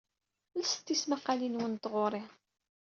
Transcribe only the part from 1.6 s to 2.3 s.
n tɣuri.